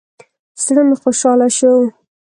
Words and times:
زړه 0.63 0.81
مې 0.87 0.95
خوشحاله 1.01 1.47
شو. 1.57 1.73